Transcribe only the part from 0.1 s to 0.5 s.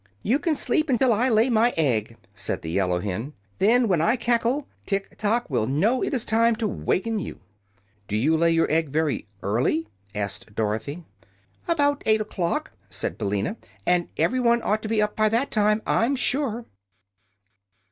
"You